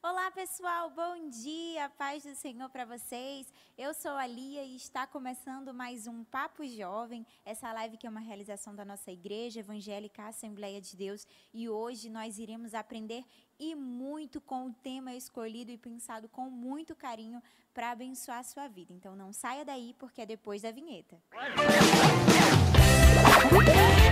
[0.00, 3.52] Olá, pessoal, bom dia, paz do Senhor para vocês.
[3.76, 8.10] Eu sou a Lia e está começando mais um Papo Jovem, essa live que é
[8.10, 11.26] uma realização da nossa igreja evangélica Assembleia de Deus.
[11.52, 13.24] E hoje nós iremos aprender
[13.58, 17.42] e muito com o tema escolhido e pensado com muito carinho
[17.74, 18.92] para abençoar a sua vida.
[18.92, 21.20] Então não saia daí, porque é depois da vinheta.
[23.50, 24.07] Música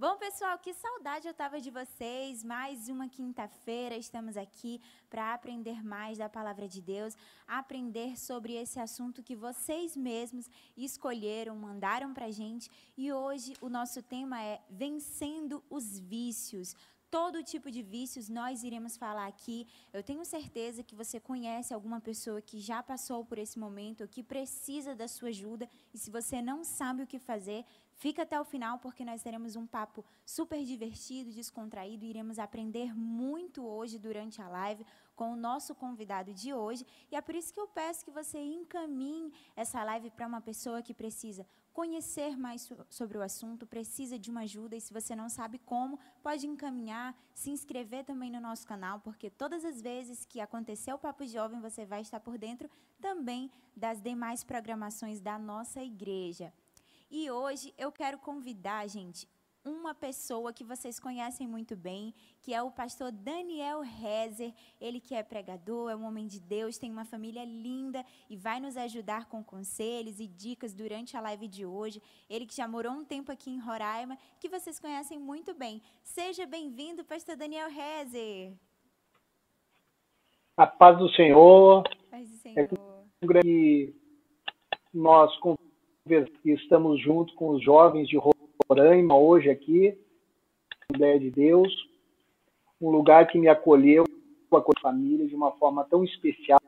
[0.00, 2.44] Bom, pessoal, que saudade eu tava de vocês.
[2.44, 4.80] Mais uma quinta-feira estamos aqui
[5.10, 7.16] para aprender mais da palavra de Deus,
[7.48, 12.70] aprender sobre esse assunto que vocês mesmos escolheram, mandaram pra gente.
[12.96, 16.76] E hoje o nosso tema é vencendo os vícios
[17.10, 19.66] todo tipo de vícios nós iremos falar aqui.
[19.92, 24.22] Eu tenho certeza que você conhece alguma pessoa que já passou por esse momento, que
[24.22, 25.68] precisa da sua ajuda.
[25.92, 27.64] E se você não sabe o que fazer,
[27.98, 33.66] Fica até o final porque nós teremos um papo super divertido, descontraído iremos aprender muito
[33.66, 34.86] hoje durante a live
[35.16, 36.86] com o nosso convidado de hoje.
[37.10, 40.80] E é por isso que eu peço que você encaminhe essa live para uma pessoa
[40.80, 45.28] que precisa conhecer mais sobre o assunto, precisa de uma ajuda e se você não
[45.28, 50.40] sabe como, pode encaminhar, se inscrever também no nosso canal, porque todas as vezes que
[50.40, 55.82] acontecer o Papo Jovem, você vai estar por dentro também das demais programações da nossa
[55.82, 56.52] igreja.
[57.10, 59.26] E hoje eu quero convidar, gente,
[59.64, 64.52] uma pessoa que vocês conhecem muito bem, que é o pastor Daniel Rezer.
[64.80, 68.60] Ele que é pregador, é um homem de Deus, tem uma família linda e vai
[68.60, 72.02] nos ajudar com conselhos e dicas durante a live de hoje.
[72.28, 75.80] Ele que já morou um tempo aqui em Roraima, que vocês conhecem muito bem.
[76.02, 78.52] Seja bem-vindo, pastor Daniel Rezer.
[80.56, 81.84] A paz do Senhor.
[82.10, 82.58] Paz do Senhor.
[82.58, 83.94] É um grande
[84.92, 85.34] nós
[86.44, 88.18] estamos junto com os jovens de
[88.68, 89.96] Roraima hoje aqui,
[90.94, 91.70] Ideia de Deus,
[92.80, 94.04] um lugar que me acolheu
[94.48, 96.58] com a família de uma forma tão especial,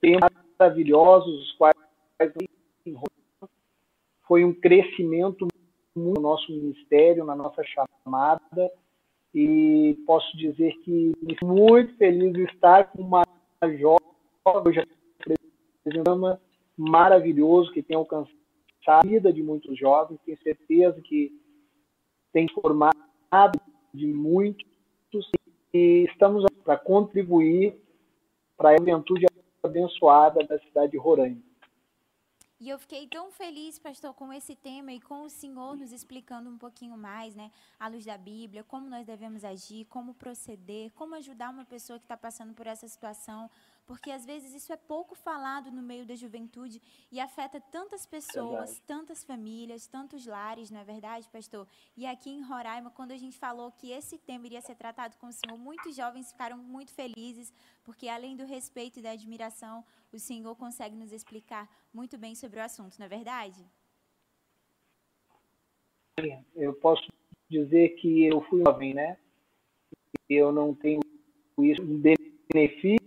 [0.00, 1.74] tempos maravilhosos, os quais
[4.26, 5.46] foi um crescimento
[5.94, 8.70] no nosso ministério, na nossa chamada,
[9.34, 11.12] e posso dizer que
[11.42, 13.22] muito feliz de estar com uma
[13.78, 14.00] jovem,
[14.46, 14.86] hoje
[15.84, 16.38] apresentando
[16.76, 18.34] maravilhoso que tem alcançado
[18.86, 20.20] a vida de muitos jovens.
[20.24, 21.32] Tenho certeza que
[22.32, 22.96] tem formado
[23.92, 24.64] de muitos
[25.72, 27.74] e estamos para contribuir
[28.56, 29.26] para a juventude
[29.62, 31.42] abençoada da cidade de Roraima.
[32.58, 36.48] E eu fiquei tão feliz, pastor, com esse tema e com o senhor nos explicando
[36.48, 41.14] um pouquinho mais, né, à luz da Bíblia, como nós devemos agir, como proceder, como
[41.16, 43.50] ajudar uma pessoa que está passando por essa situação,
[43.86, 48.70] porque às vezes isso é pouco falado no meio da juventude e afeta tantas pessoas,
[48.70, 48.82] verdade.
[48.86, 51.66] tantas famílias, tantos lares, não é verdade, pastor?
[51.96, 55.28] E aqui em Roraima, quando a gente falou que esse tema iria ser tratado com
[55.28, 57.52] o Senhor, muitos jovens ficaram muito felizes,
[57.84, 62.58] porque além do respeito e da admiração, o Senhor consegue nos explicar muito bem sobre
[62.58, 63.64] o assunto, não é verdade?
[66.54, 67.06] Eu posso
[67.48, 69.18] dizer que eu fui jovem, né?
[70.28, 71.00] Eu não tenho
[71.58, 71.82] isso
[72.52, 73.05] benefício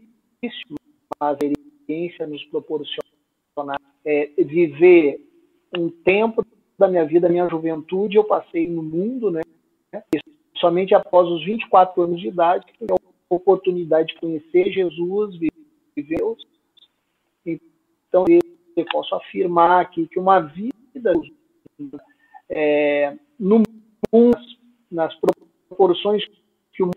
[1.20, 5.26] mas a experiência nos proporciona é, viver
[5.78, 6.46] um tempo
[6.78, 9.42] da minha vida, da minha juventude, eu passei no mundo, né?
[10.56, 15.38] somente após os 24 anos de idade, que tive a oportunidade de conhecer Jesus,
[15.96, 16.20] viver.
[17.46, 21.14] Então, eu posso afirmar aqui que uma vida
[22.50, 23.62] é, no
[24.12, 24.38] mundo,
[24.90, 25.14] nas
[25.70, 26.24] proporções
[26.74, 26.92] que o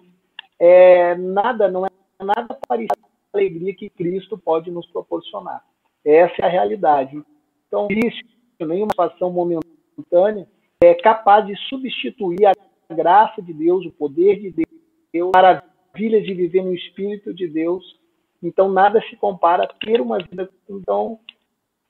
[0.59, 5.65] é, nada, não é nada parecido alegria que Cristo pode nos proporcionar.
[6.05, 7.23] Essa é a realidade.
[7.67, 8.29] Então, Cristo,
[8.61, 10.49] nenhuma situação momentânea,
[10.83, 14.65] é capaz de substituir a graça de Deus, o poder de
[15.13, 17.99] Deus, a maravilha de viver no Espírito de Deus.
[18.43, 20.51] Então, nada se compara a ter uma vida.
[20.69, 21.19] Então,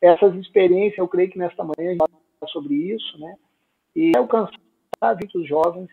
[0.01, 3.37] essas experiências, eu creio que nesta manhã a gente vai falar sobre isso, né?
[3.97, 4.59] E alcançar
[5.35, 5.88] os jovens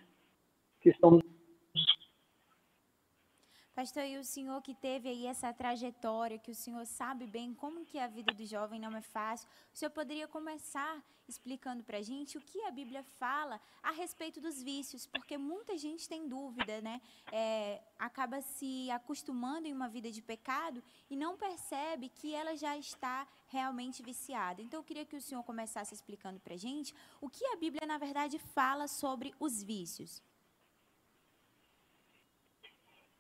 [0.82, 1.20] que estão
[3.80, 7.86] Pastor, e o senhor que teve aí essa trajetória, que o senhor sabe bem como
[7.86, 12.02] que a vida do jovem não é fácil, o senhor poderia começar explicando para a
[12.02, 16.82] gente o que a Bíblia fala a respeito dos vícios, porque muita gente tem dúvida,
[16.82, 17.00] né?
[17.32, 22.76] É, acaba se acostumando em uma vida de pecado e não percebe que ela já
[22.76, 24.62] está realmente viciada.
[24.62, 27.88] Então, eu queria que o senhor começasse explicando para a gente o que a Bíblia,
[27.88, 30.22] na verdade, fala sobre os vícios.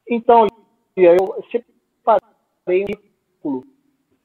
[0.09, 0.47] Então,
[0.95, 1.17] eu
[1.51, 3.63] separei um círculo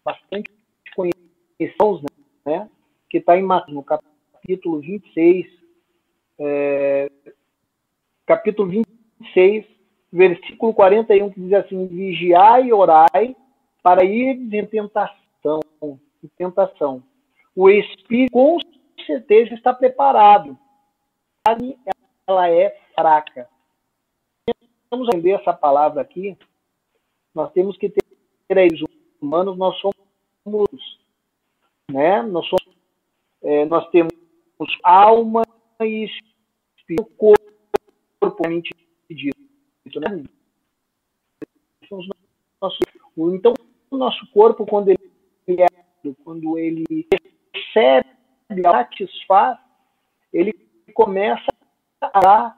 [0.02, 0.50] bastante
[0.96, 2.02] conhecidos,
[2.44, 2.70] né?
[3.10, 5.46] que está em Mateus, no capítulo 26,
[6.38, 7.10] é,
[8.24, 8.68] capítulo
[9.20, 9.66] 26,
[10.10, 13.36] versículo 41, que diz assim: Vigiai e orai
[13.82, 15.60] para ir em tentação.
[15.82, 17.02] Em tentação.
[17.54, 18.58] O espírito com
[19.04, 20.58] certeza está preparado.
[21.46, 21.78] A carne,
[22.26, 23.53] ela é fraca.
[24.94, 26.38] Vamos entender essa palavra aqui.
[27.34, 28.04] Nós temos que ter
[28.46, 28.80] seres
[29.20, 30.70] humanos, nós somos,
[31.90, 32.22] né?
[32.22, 32.76] Nós somos,
[33.42, 34.12] é, nós temos
[34.84, 35.42] alma
[35.80, 36.08] e
[36.76, 38.70] espírito, corpo, mente
[39.10, 40.22] dito, né?
[41.82, 43.54] Então,
[43.90, 45.66] o nosso corpo, quando ele é,
[46.22, 47.08] quando ele
[47.52, 48.08] recebe,
[48.62, 49.58] satisfaz,
[50.32, 50.52] ele
[50.94, 51.50] começa
[52.00, 52.54] a,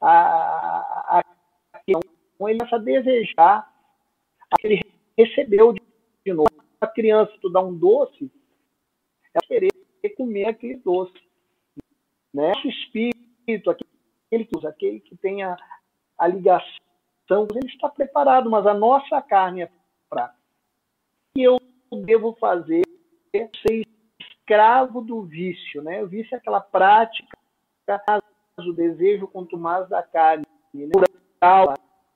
[0.00, 1.24] a, a,
[2.40, 3.72] a ele começa a desejar
[4.50, 4.82] aquele
[5.16, 6.50] recebeu de novo.
[6.80, 8.30] A criança, tu dá um doce,
[9.32, 9.70] ela querer
[10.16, 11.14] comer aquele doce.
[12.32, 12.52] Né?
[12.64, 15.56] O espírito, aquele que usa, aquele que tem a,
[16.18, 16.66] a ligação,
[17.28, 19.70] ele está preparado, mas a nossa carne é
[20.08, 20.36] fraca.
[21.34, 21.58] E eu
[22.04, 22.82] devo fazer
[23.32, 23.86] ser
[24.20, 26.02] escravo do vício, né?
[26.02, 27.36] O vício é aquela prática,
[28.58, 30.92] o desejo mais da carne, né?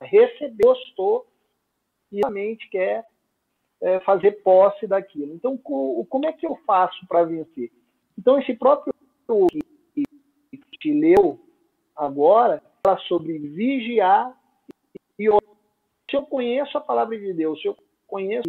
[0.01, 1.27] Receber, gostou
[2.11, 3.05] e realmente quer
[3.81, 5.33] é, fazer posse daquilo.
[5.33, 7.71] Então, como é que eu faço para vencer?
[8.17, 8.93] Então, esse próprio
[9.95, 11.39] que te leu
[11.95, 14.37] agora fala sobre vigiar
[15.17, 15.27] e.
[16.09, 18.43] Se eu conheço a palavra de Deus, se eu conheço,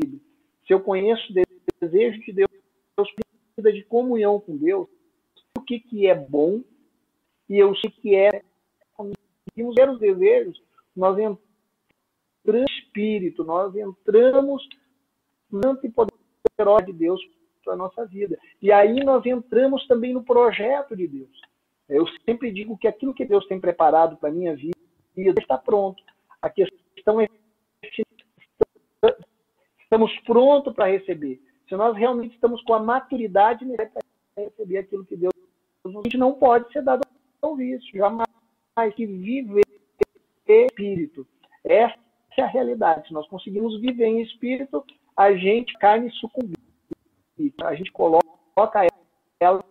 [0.66, 1.34] se eu conheço o
[1.80, 2.50] desejo de Deus,
[2.96, 4.88] precisa de comunhão com Deus,
[5.56, 6.60] o que, que é bom
[7.48, 8.42] e eu sei que é.
[8.94, 10.60] Conseguimos ver os desejos,
[10.94, 11.38] nós entramos
[12.44, 14.66] no espírito, nós entramos
[15.50, 17.20] no e de Deus
[17.64, 18.38] para a nossa vida.
[18.60, 21.40] E aí nós entramos também no projeto de Deus.
[21.88, 24.76] Eu sempre digo que aquilo que Deus tem preparado para a minha vida
[25.38, 26.02] está pronto.
[26.40, 27.28] A questão é
[27.94, 28.02] se
[29.80, 31.40] estamos prontos para receber.
[31.68, 34.02] Se nós realmente estamos com a maturidade para
[34.36, 35.32] receber aquilo que Deus
[35.84, 37.02] nos a gente não pode ser dado
[37.42, 38.26] ao vício, jamais.
[38.96, 39.71] Que viver
[40.66, 41.26] espírito.
[41.64, 41.98] Essa
[42.36, 43.08] é a realidade.
[43.08, 44.84] Se nós conseguimos viver em espírito,
[45.16, 46.56] a gente carne sucumbir.
[47.62, 48.86] A gente coloca
[49.40, 49.64] ela.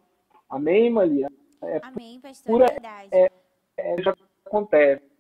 [0.49, 1.27] Amém, Maria?
[1.63, 2.51] É Amém, pastor.
[2.51, 2.65] Pura,
[3.11, 3.25] é.
[3.25, 3.31] É,
[3.77, 5.10] é, já acontece.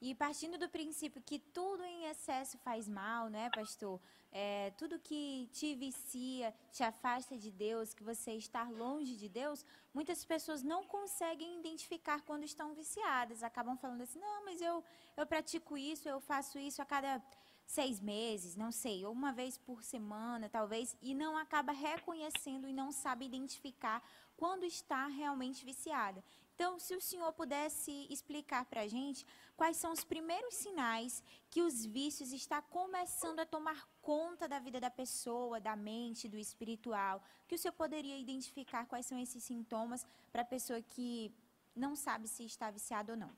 [0.00, 4.00] E partindo do princípio que tudo em excesso faz mal, né, pastor?
[4.32, 9.64] É, tudo que te vicia, te afasta de Deus, que você está longe de Deus,
[9.92, 13.42] muitas pessoas não conseguem identificar quando estão viciadas.
[13.42, 14.82] Acabam falando assim: não, mas eu,
[15.18, 17.22] eu pratico isso, eu faço isso a cada
[17.66, 22.72] seis meses, não sei, ou uma vez por semana, talvez, e não acaba reconhecendo e
[22.72, 24.02] não sabe identificar
[24.36, 26.24] quando está realmente viciada.
[26.60, 29.24] Então, se o senhor pudesse explicar para a gente
[29.56, 34.78] quais são os primeiros sinais que os vícios estão começando a tomar conta da vida
[34.78, 40.06] da pessoa, da mente, do espiritual, que o senhor poderia identificar quais são esses sintomas
[40.30, 41.32] para a pessoa que
[41.74, 43.30] não sabe se está viciada ou não.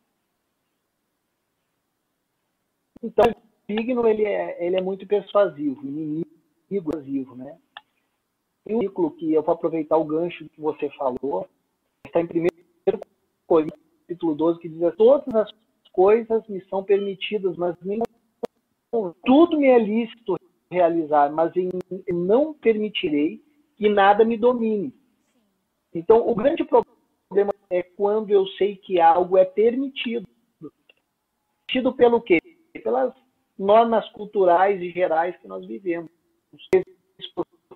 [3.01, 6.27] Então, o signo ele é, ele é muito persuasivo, inimigo
[6.69, 7.57] persuasivo, né?
[8.65, 11.49] Tem um ciclo que eu vou aproveitar o gancho que você falou,
[12.05, 12.53] está em primeiro
[13.53, 15.53] Coríntios, capítulo 12, que diz: Todas as
[15.93, 18.01] coisas me são permitidas, mas nem
[19.27, 20.37] tudo me é lícito
[20.71, 21.69] realizar, mas em,
[22.11, 23.45] não permitirei
[23.77, 24.91] que nada me domine.
[25.95, 30.27] Então, o grande problema é quando eu sei que algo é permitido.
[31.67, 32.39] Permitido pelo quê?
[32.83, 33.13] Pelas
[33.59, 36.11] normas culturais e gerais que nós vivemos.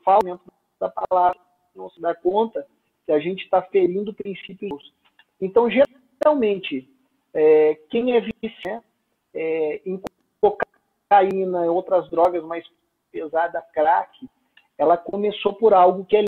[0.03, 0.41] Falta
[0.81, 1.39] da palavra,
[1.75, 2.67] não se dá conta
[3.05, 4.97] que a gente está ferindo princípios
[5.41, 6.89] então, geralmente,
[7.35, 8.85] é, quem é viciado
[9.35, 10.01] é, em
[10.41, 12.67] cocaína e outras drogas mais
[13.13, 14.29] pesadas, crack,
[14.79, 16.25] ela começou por algo que é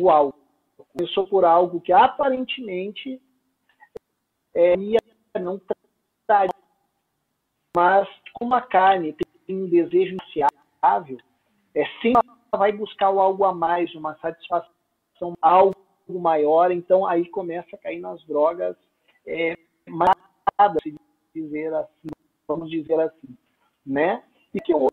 [0.00, 0.38] o álcool.
[0.96, 3.20] Começou por algo que aparentemente
[4.54, 4.74] é,
[5.40, 5.60] não
[6.26, 6.52] traria.
[7.76, 9.14] Mas como a carne
[9.46, 11.18] tem um desejo insaciável,
[11.74, 15.74] é sempre ela vai buscar algo a mais, uma satisfação, algo
[16.12, 18.76] maior, então aí começa a cair nas drogas
[19.26, 20.16] é, mais
[21.34, 22.08] dizer assim,
[22.46, 23.36] vamos dizer assim,
[23.84, 24.22] né?
[24.54, 24.88] E que eu,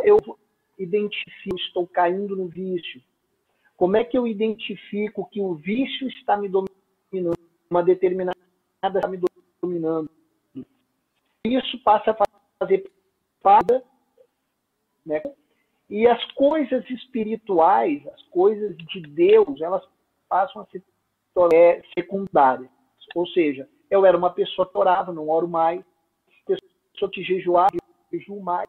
[0.00, 0.18] eu
[0.78, 3.02] identifico, estou caindo no vício.
[3.76, 7.38] Como é que eu identifico que o vício está me dominando,
[7.70, 8.38] uma determinada
[8.82, 9.20] está me
[9.60, 10.10] dominando?
[11.44, 12.16] Isso passa a
[12.58, 12.90] fazer
[13.42, 13.82] parte,
[15.04, 15.22] né?
[15.90, 19.84] E as coisas espirituais, as coisas de Deus, elas
[20.32, 20.82] passam a se
[21.34, 22.70] tornar é, secundárias.
[23.14, 25.84] Ou seja, eu era uma pessoa que orava, não oro mais,
[26.46, 27.76] pessoa que jejuava,
[28.10, 28.66] jejuo mais,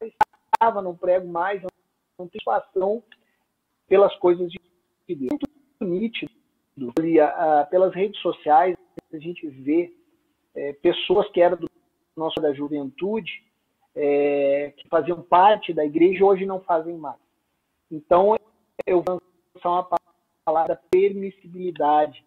[0.00, 1.68] estava, não prego mais, não,
[2.16, 3.02] tenho situação
[3.86, 4.58] pelas coisas de
[5.14, 5.28] Deus.
[5.30, 5.48] Muito
[5.82, 6.32] nítido.
[7.70, 8.74] Pelas redes sociais,
[9.12, 9.94] a gente vê
[10.54, 11.70] é, pessoas que eram do
[12.16, 13.30] nosso da juventude,
[13.94, 17.20] é, que faziam parte da igreja, hoje não fazem mais.
[17.90, 18.34] Então,
[18.86, 19.20] eu vou
[19.54, 19.84] lançar uma
[20.44, 22.24] palavra permissibilidade.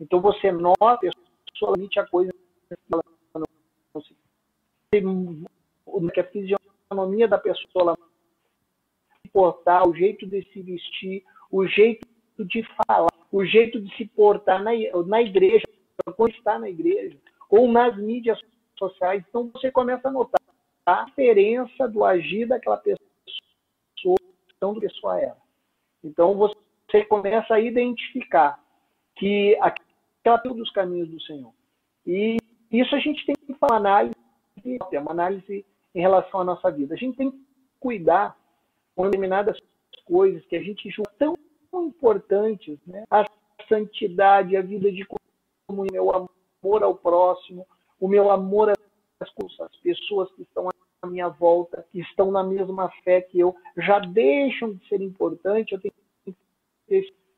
[0.00, 2.32] Então, você nota, a pessoa limite a coisa
[6.12, 7.96] que a fisionomia da pessoa
[9.36, 12.06] portar, o jeito de se vestir, o jeito
[12.38, 14.70] de falar, o jeito de se portar na,
[15.06, 15.66] na igreja,
[16.16, 17.14] quando está na igreja,
[17.50, 18.40] ou nas mídias
[18.78, 19.22] sociais.
[19.28, 20.40] Então você começa a notar
[20.86, 24.16] a diferença do agir daquela pessoa,
[24.56, 25.36] então do pessoa era.
[26.02, 26.55] Então você
[27.08, 28.58] começa a identificar
[29.16, 31.52] que aquela é dos caminhos do Senhor.
[32.06, 32.36] E
[32.70, 34.14] isso a gente tem que falar análise,
[34.92, 35.64] é uma análise
[35.94, 36.94] em relação à nossa vida.
[36.94, 37.40] A gente tem que
[37.80, 38.36] cuidar
[38.94, 39.58] com determinadas
[40.04, 41.36] coisas que a gente julga tão
[41.74, 43.04] importantes, né?
[43.10, 43.24] A
[43.68, 45.06] santidade, a vida de
[45.66, 46.28] comunhão, o
[46.62, 47.66] amor ao próximo,
[48.00, 48.72] o meu amor
[49.20, 49.30] às
[49.82, 50.68] pessoas que estão
[51.02, 55.72] à minha volta, que estão na mesma fé que eu, já deixam de ser importantes,
[55.72, 55.94] eu tenho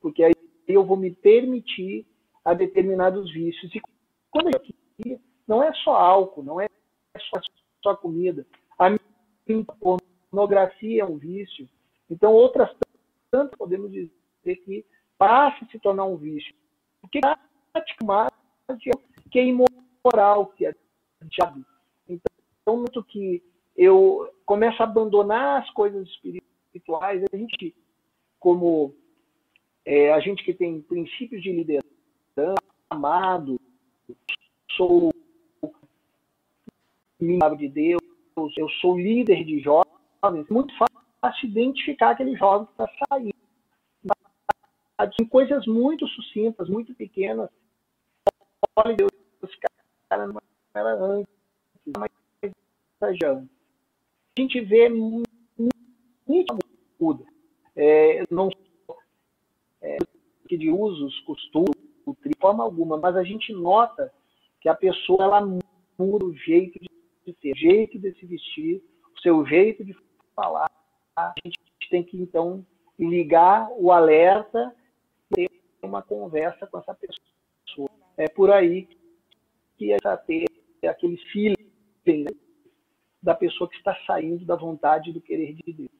[0.00, 0.32] porque aí
[0.66, 2.06] eu vou me permitir
[2.44, 3.74] a determinados vícios.
[3.74, 3.80] E
[4.30, 6.68] quando eu aqui, não é só álcool, não é
[7.18, 7.40] só,
[7.82, 8.46] só comida.
[8.78, 8.90] A
[9.80, 11.68] pornografia é um vício.
[12.10, 12.70] Então, outras
[13.30, 14.84] tantas podemos dizer que
[15.16, 16.54] passa a se tornar um vício.
[17.00, 17.36] Porque é
[17.72, 18.04] prática
[19.30, 20.74] que é imoral, que é
[21.24, 21.64] diabo.
[22.08, 23.42] Então, muito que
[23.76, 27.74] eu começo a abandonar as coisas espirituais, a gente,
[28.38, 28.94] como
[29.88, 32.54] é, a gente que tem princípios de liderança,
[32.90, 33.58] amado,
[34.72, 35.10] sou
[37.56, 38.02] de Deus,
[38.56, 43.34] eu sou líder de jovens, muito fácil identificar aquele jovem que está saindo.
[45.20, 47.48] Em coisas muito sucintas, muito pequenas.
[48.76, 49.10] Olha, Deus,
[49.42, 49.56] esse
[50.10, 50.40] cara não
[50.74, 51.32] era antes,
[51.96, 52.10] mas
[52.94, 53.48] estagiando.
[54.36, 55.26] A gente vê muito
[57.00, 57.24] muda.
[57.74, 58.50] É, não
[59.82, 59.96] é,
[60.48, 61.76] de usos, costumes,
[62.24, 64.12] de forma alguma, mas a gente nota
[64.60, 68.82] que a pessoa ela muda o jeito de ser, o jeito de se vestir,
[69.16, 69.94] o seu jeito de
[70.34, 70.70] falar.
[71.16, 71.58] A gente
[71.90, 72.64] tem que então
[72.98, 74.74] ligar o alerta
[75.36, 75.50] e ter
[75.82, 77.90] uma conversa com essa pessoa.
[78.16, 78.88] É por aí
[79.76, 80.46] que essa ter
[80.86, 82.26] aquele feeling
[83.22, 85.90] da pessoa que está saindo da vontade do querer de Deus.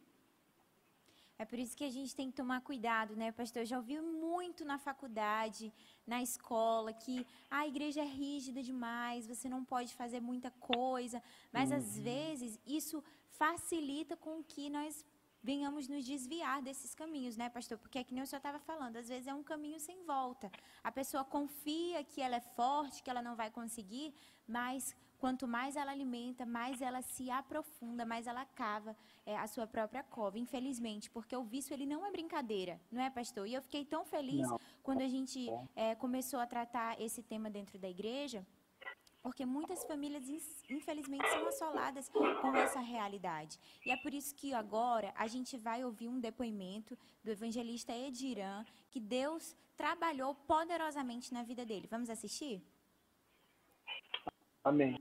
[1.39, 3.63] É por isso que a gente tem que tomar cuidado, né, pastor?
[3.63, 5.73] Eu já ouvi muito na faculdade,
[6.05, 11.23] na escola, que ah, a igreja é rígida demais, você não pode fazer muita coisa.
[11.53, 11.77] Mas, uhum.
[11.77, 15.05] às vezes, isso facilita com que nós
[15.41, 17.79] venhamos nos desviar desses caminhos, né, pastor?
[17.79, 20.51] Porque é que nem o senhor estava falando, às vezes é um caminho sem volta.
[20.83, 24.13] A pessoa confia que ela é forte, que ela não vai conseguir,
[24.47, 28.97] mas quanto mais ela alimenta, mais ela se aprofunda, mais ela cava
[29.27, 33.11] é, a sua própria cova, infelizmente, porque o vício ele não é brincadeira, não é,
[33.11, 33.47] pastor?
[33.47, 34.59] E eu fiquei tão feliz não.
[34.83, 38.47] quando a gente é, começou a tratar esse tema dentro da igreja,
[39.23, 40.25] porque muitas famílias,
[40.71, 43.59] infelizmente, são assoladas com essa realidade.
[43.85, 48.65] E é por isso que agora a gente vai ouvir um depoimento do evangelista Ediran,
[48.91, 51.89] que Deus trabalhou poderosamente na vida dele.
[51.91, 52.63] Vamos assistir?
[54.69, 55.01] Amém.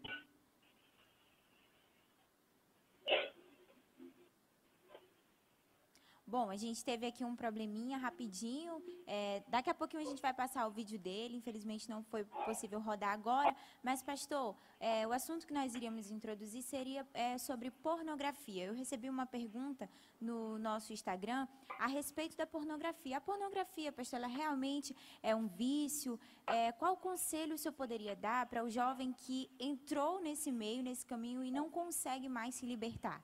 [6.30, 8.84] Bom, a gente teve aqui um probleminha rapidinho.
[9.08, 11.38] É, daqui a pouquinho a gente vai passar o vídeo dele.
[11.38, 13.56] Infelizmente não foi possível rodar agora.
[13.82, 18.66] Mas, pastor, é, o assunto que nós iríamos introduzir seria é, sobre pornografia.
[18.66, 21.48] Eu recebi uma pergunta no nosso Instagram
[21.80, 23.16] a respeito da pornografia.
[23.16, 24.94] A pornografia, pastor, ela realmente
[25.24, 26.20] é um vício?
[26.46, 31.06] É, qual conselho o senhor poderia dar para o jovem que entrou nesse meio, nesse
[31.06, 33.24] caminho e não consegue mais se libertar?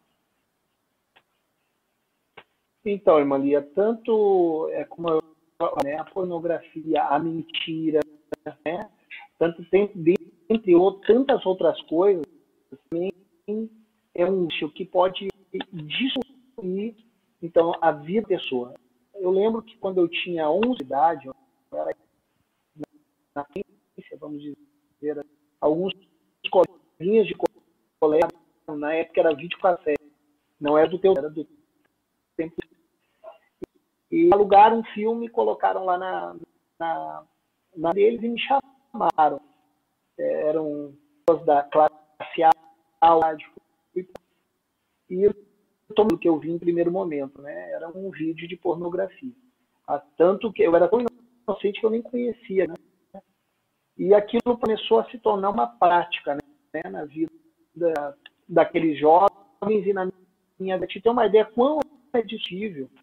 [2.86, 5.22] Então, irmã Lia, tanto é como eu,
[5.84, 8.02] né, a pornografia, a mentira,
[8.66, 8.90] né,
[9.40, 9.90] tanto tem,
[10.50, 12.25] entre outras, tantas outras coisas,
[12.90, 13.13] também
[14.13, 15.30] é um issue que pode
[15.72, 16.96] destruir
[17.42, 18.74] então, a vida da pessoa.
[19.16, 21.36] Eu lembro que quando eu tinha 11 de idade, eu
[21.74, 21.96] era
[23.36, 25.25] na ciência, vamos dizer,
[25.60, 25.94] alguns
[26.50, 27.36] coleguinhas de
[28.00, 28.30] colégio,
[28.68, 30.02] na época era vídeo cassete,
[30.60, 31.46] não era do teu, era do
[32.38, 32.56] tempo.
[34.13, 36.36] E alugaram um filme, colocaram lá na,
[36.79, 37.24] na,
[37.75, 39.41] na deles e me chamaram.
[40.20, 40.93] É, eram
[41.25, 42.51] pessoas da classe A,
[45.10, 47.72] e o que eu vi em primeiro momento, né?
[47.72, 49.34] Era um vídeo de pornografia.
[49.88, 52.75] Ah, tanto que eu era tão inocente que eu nem conhecia, né?
[53.98, 56.84] E aquilo começou a se tornar uma prática, né?
[56.88, 57.32] Na vida
[58.48, 60.08] daqueles jovens e na
[60.60, 60.79] minha.
[60.86, 61.79] Te uma ideia quão
[62.13, 63.02] é que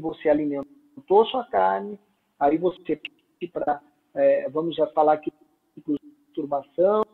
[0.00, 1.98] você alimentou sua carne,
[2.38, 3.00] aí você
[3.52, 3.80] para,
[4.14, 5.32] é, vamos já falar aqui,
[6.34, 7.04] turbação,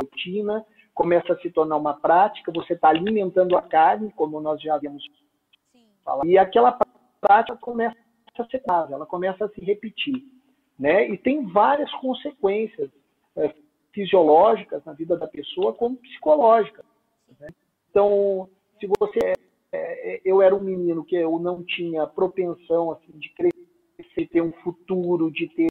[0.00, 4.74] rotina, começa a se tornar uma prática, você está alimentando a carne, como nós já
[4.74, 5.04] havíamos
[6.04, 6.78] falado, e aquela
[7.20, 7.96] prática começa
[8.38, 10.24] a ser grave, ela começa a se repetir.
[10.78, 11.08] Né?
[11.08, 12.90] E tem várias consequências
[13.36, 13.54] é,
[13.92, 16.84] fisiológicas na vida da pessoa, como psicológicas.
[17.40, 17.48] Né?
[17.90, 18.48] Então,
[18.78, 19.32] se você.
[19.72, 24.40] É, é, eu era um menino que eu não tinha propensão assim, de crescer, ter
[24.40, 25.68] um futuro, de ter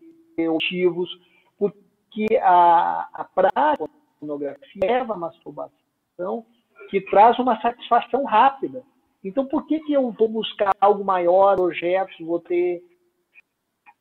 [0.49, 1.09] motivos,
[1.57, 6.45] porque a, a prática pornografia leva à masturbação,
[6.89, 8.83] que traz uma satisfação rápida.
[9.23, 12.83] Então, por que, que eu vou buscar algo maior, objetos, vou ter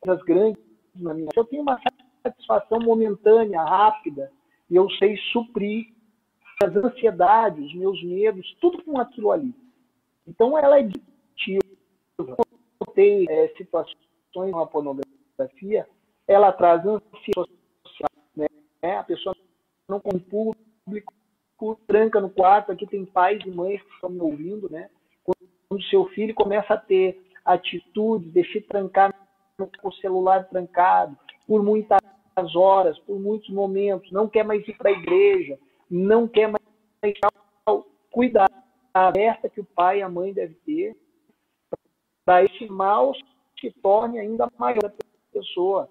[0.00, 0.62] coisas grandes
[0.94, 1.32] na minha vida?
[1.36, 1.80] Eu tenho uma
[2.22, 4.30] satisfação momentânea, rápida,
[4.70, 5.92] e eu sei suprir
[6.62, 9.54] as ansiedades, os meus medos, tudo com aquilo ali.
[10.26, 11.62] Então, ela é aditiva.
[12.19, 13.99] Eu tenho é, situações
[14.33, 15.87] com pornografia,
[16.26, 17.52] ela traz ansiedade
[17.87, 18.47] social, né?
[18.83, 19.35] A pessoa
[19.88, 21.12] não com público,
[21.87, 24.90] tranca no quarto, aqui tem pais e mães que estão me ouvindo, né?
[25.23, 29.14] Quando seu filho começa a ter atitude de se trancar
[29.57, 31.16] com o celular trancado
[31.47, 32.00] por muitas
[32.57, 35.59] horas, por muitos momentos, não quer mais ir para a igreja,
[35.90, 36.64] não quer mais
[38.11, 38.50] cuidar
[38.94, 40.96] aberta que o pai e a mãe devem ter
[42.24, 43.12] para esse mal
[43.60, 44.92] se torne ainda maior da
[45.32, 45.90] pessoa.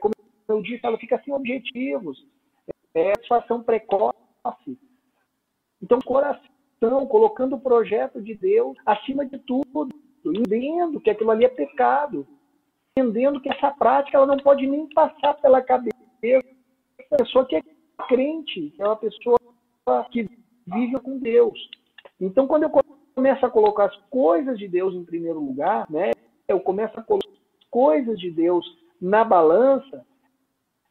[0.00, 0.14] Como
[0.48, 2.24] eu disse, ela fica sem objetivos
[2.94, 4.78] é satisfação precoce.
[5.82, 9.88] Então, coração, colocando o projeto de Deus acima de tudo,
[10.24, 12.26] entendendo que aquilo ali é pecado,
[12.96, 15.92] entendendo que essa prática ela não pode nem passar pela cabeça
[17.10, 17.62] da pessoa que é
[18.08, 19.38] crente, que é uma pessoa
[20.10, 20.28] que
[20.66, 21.58] vive com Deus.
[22.20, 22.70] Então, quando eu
[23.14, 26.12] começo a colocar as coisas de Deus em primeiro lugar, né,
[26.48, 28.64] eu começo a colocar as coisas de Deus
[29.00, 30.04] na balança,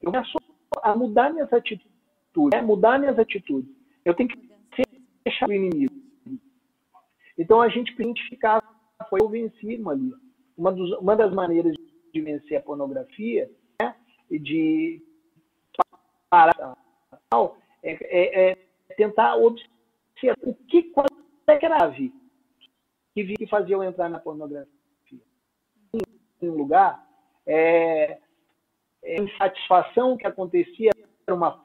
[0.01, 0.37] eu começo
[0.81, 1.93] a mudar minhas atitudes
[2.33, 3.69] atitudes, é mudar minhas atitudes.
[4.03, 4.37] Eu tenho que
[5.23, 5.93] fechar o inimigo.
[7.37, 8.63] Então a gente identificar
[9.09, 9.81] foi eu venci.
[10.55, 11.73] Uma, dos, uma das maneiras
[12.13, 13.49] de vencer a pornografia
[13.81, 13.95] né,
[14.29, 15.01] e de
[16.29, 16.77] parar
[17.81, 18.55] é, é, é
[18.95, 21.07] tentar observar o que qual
[21.47, 22.13] grave
[23.13, 24.67] que vi que fazia eu entrar na pornografia.
[26.41, 27.05] Em um lugar,
[27.45, 28.17] é,
[29.03, 30.91] é insatisfação que acontecia
[31.25, 31.63] era uma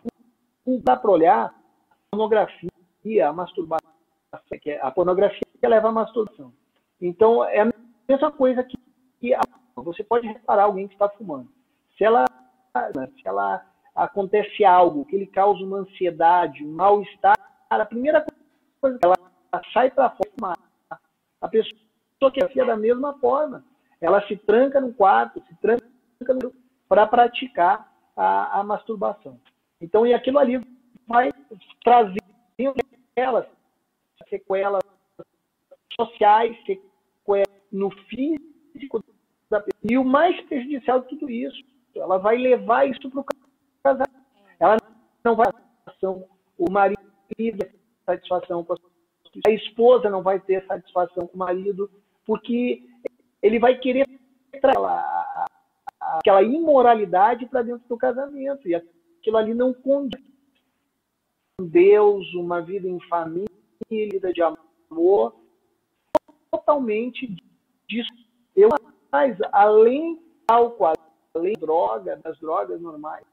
[0.85, 1.47] dá para olhar
[1.91, 3.91] a pornografia, a masturbação,
[4.61, 6.53] que é, a pornografia leva à masturbação.
[7.01, 7.73] Então, é a
[8.09, 8.77] mesma coisa que,
[9.19, 9.41] que a,
[9.77, 11.49] você pode reparar alguém que está fumando.
[11.97, 12.27] Se ela,
[12.75, 13.65] se ela
[13.95, 17.37] acontece algo que lhe causa uma ansiedade, um mal-estar,
[17.71, 18.25] a primeira
[18.81, 19.18] coisa que ela
[19.73, 20.57] sai para fora,
[21.41, 23.65] a pessoa que é da mesma forma,
[24.01, 25.87] ela se tranca no quarto, se tranca
[26.89, 29.39] para praticar a, a masturbação.
[29.81, 30.61] Então, e aquilo ali
[31.07, 31.31] vai
[31.85, 32.19] trazendo
[32.59, 33.47] sequelas,
[34.29, 34.83] sequelas
[36.01, 39.03] sociais, sequelas no físico
[39.51, 39.81] da pessoa.
[39.91, 41.63] E o mais prejudicial de tudo isso,
[41.95, 43.27] ela vai levar isso para o
[43.83, 44.19] casamento.
[44.59, 44.77] Ela
[45.25, 46.99] não vai ter o marido
[48.05, 48.77] satisfação com a
[49.47, 51.91] a esposa não vai ter satisfação com o marido,
[52.27, 52.83] porque
[53.43, 54.07] ele vai querer
[54.53, 55.37] aquela,
[56.01, 58.69] aquela imoralidade para dentro do casamento.
[58.69, 60.21] E aquilo ali não condiz
[61.61, 63.49] Deus, uma vida em família,
[63.91, 65.35] vida de amor,
[66.51, 67.27] totalmente
[67.89, 68.11] disso.
[68.55, 68.69] Eu,
[69.11, 70.93] mas além álcool,
[71.35, 73.25] além droga, das drogas normais,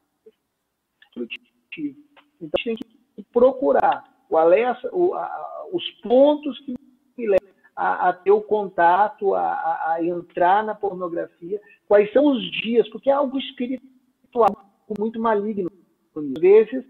[1.11, 6.75] então a gente tem que procurar o alerta, o, a, os pontos que
[7.17, 12.51] me levam a, a ter o contato, a, a, entrar na pornografia, quais são os
[12.61, 14.55] dias, porque é algo espiritual
[14.97, 15.69] muito maligno
[16.15, 16.85] às vezes,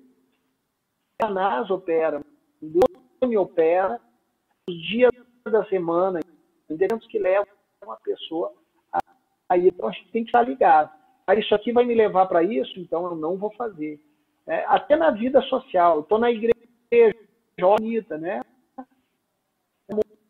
[1.19, 2.21] Satanás opera,
[2.62, 4.00] o opera,
[4.69, 5.12] os dias
[5.43, 6.19] da semana,
[6.69, 7.48] eventos que levam
[7.84, 8.54] uma pessoa
[8.93, 9.00] a,
[9.50, 10.91] aí então a gente tem que estar ligado.
[11.26, 14.00] Ah, isso aqui vai me levar para isso, então eu não vou fazer.
[14.45, 16.54] É, até na vida social, estou na igreja,
[17.60, 18.41] bonita, né?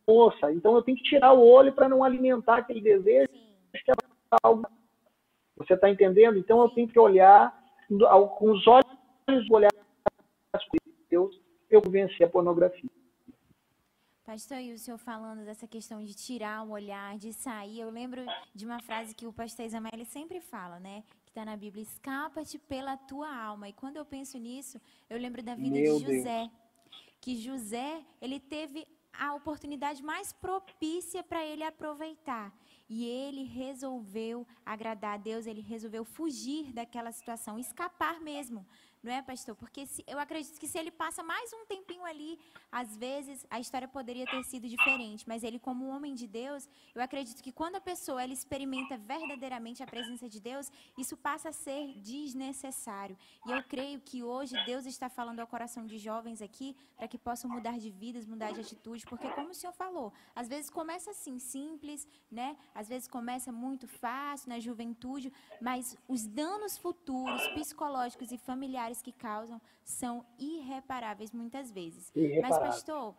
[0.08, 0.52] Moça.
[0.52, 3.96] Então eu tenho que tirar o olho para não alimentar aquele desejo que é
[4.44, 4.66] algo.
[5.58, 6.38] Você está entendendo?
[6.38, 7.58] Então eu tenho que olhar
[8.38, 8.86] com os olhos
[9.52, 9.72] olhar
[11.10, 11.40] Deus,
[11.70, 12.90] eu vencer a pornografia.
[14.26, 18.26] Pastor, e o senhor falando dessa questão de tirar o olhar, de sair, eu lembro
[18.56, 21.04] de uma frase que o pastor Isamal sempre fala, né?
[21.24, 23.70] Que está na Bíblia, escapa-te pela tua alma.
[23.70, 26.40] E quando eu penso nisso, eu lembro da vida Meu de José.
[26.40, 26.52] Deus.
[27.22, 28.88] Que José, ele teve
[29.20, 32.54] a oportunidade mais propícia para ele aproveitar.
[32.88, 38.66] E ele resolveu agradar a Deus, ele resolveu fugir daquela situação, escapar mesmo
[39.06, 39.56] não é, pastor?
[39.56, 42.40] Porque se, eu acredito que se ele passa mais um tempinho ali,
[42.72, 45.28] às vezes a história poderia ter sido diferente.
[45.28, 49.84] Mas ele, como homem de Deus, eu acredito que quando a pessoa ela experimenta verdadeiramente
[49.84, 53.16] a presença de Deus, isso passa a ser desnecessário.
[53.46, 57.20] E eu creio que hoje Deus está falando ao coração de jovens aqui para que
[57.20, 61.12] possam mudar de vidas, mudar de atitude, porque como o senhor falou, às vezes começa
[61.12, 62.58] assim simples, né?
[62.76, 69.14] Às vezes começa muito fácil na juventude, mas os danos futuros psicológicos e familiares que
[69.14, 72.12] causam são irreparáveis muitas vezes.
[72.42, 73.16] Mas, pastor,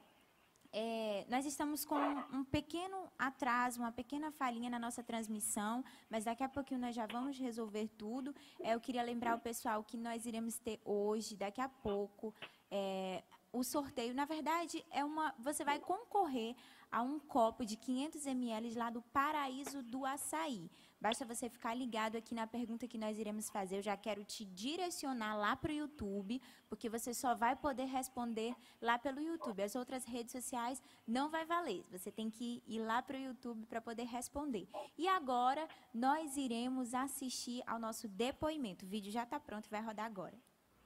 [0.78, 1.96] é, nós estamos com
[2.32, 7.06] um pequeno atraso, uma pequena falhinha na nossa transmissão, mas daqui a pouquinho nós já
[7.06, 8.34] vamos resolver tudo.
[8.60, 12.34] É, eu queria lembrar o pessoal que nós iremos ter hoje, daqui a pouco,
[12.70, 13.22] é,
[13.54, 14.12] o sorteio.
[14.14, 16.54] Na verdade, é uma, você vai concorrer
[16.96, 20.70] a um copo de 500 ml lá do Paraíso do Açaí.
[20.98, 23.76] Basta você ficar ligado aqui na pergunta que nós iremos fazer.
[23.76, 28.56] Eu já quero te direcionar lá para o YouTube, porque você só vai poder responder
[28.80, 29.62] lá pelo YouTube.
[29.62, 31.85] As outras redes sociais não vai valer.
[31.90, 34.66] Você tem que ir lá para o YouTube para poder responder.
[34.96, 38.87] E agora nós iremos assistir ao nosso depoimento.
[38.87, 40.40] O vídeo já está pronto, vai rodar agora.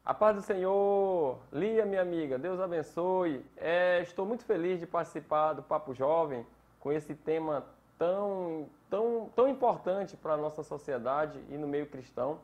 [0.05, 3.45] A paz do Senhor, Lia, minha amiga, Deus abençoe.
[3.57, 6.47] É, estou muito feliz de participar do Papo Jovem
[6.81, 7.67] com esse tema
[7.99, 12.39] tão, tão, tão importante para a nossa sociedade e no meio cristão.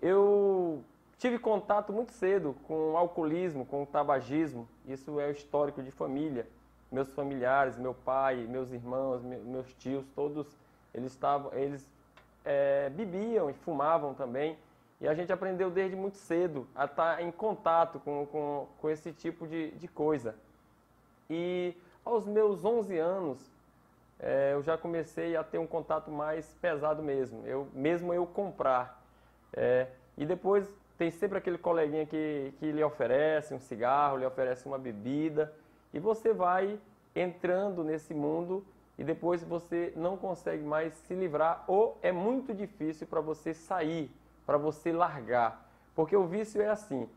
[0.00, 0.84] Eu
[1.16, 4.68] tive contato muito cedo com o alcoolismo, com o tabagismo.
[4.86, 6.46] Isso é histórico de família.
[6.90, 10.46] Meus familiares, meu pai, meus irmãos, meus tios, todos
[10.92, 11.90] eles estavam, eles
[12.44, 14.58] é, bebiam e fumavam também.
[15.02, 19.12] E a gente aprendeu desde muito cedo a estar em contato com, com, com esse
[19.12, 20.36] tipo de, de coisa.
[21.28, 23.52] E aos meus 11 anos,
[24.20, 29.02] é, eu já comecei a ter um contato mais pesado mesmo, eu, mesmo eu comprar.
[29.52, 34.66] É, e depois tem sempre aquele coleguinha que, que lhe oferece um cigarro, lhe oferece
[34.66, 35.52] uma bebida,
[35.92, 36.78] e você vai
[37.16, 38.64] entrando nesse mundo
[38.96, 44.08] e depois você não consegue mais se livrar, ou é muito difícil para você sair,
[44.46, 45.68] para você largar.
[45.94, 47.08] Porque o vício é assim.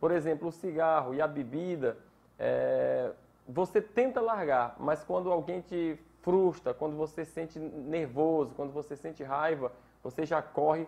[0.00, 1.96] Por exemplo, o cigarro e a bebida,
[2.38, 3.12] é,
[3.48, 9.22] você tenta largar, mas quando alguém te frustra, quando você sente nervoso, quando você sente
[9.24, 10.86] raiva, você já corre